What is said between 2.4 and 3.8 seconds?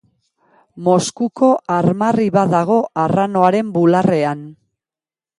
dago arranoaren